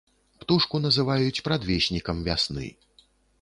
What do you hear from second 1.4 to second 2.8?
прадвеснікам вясны.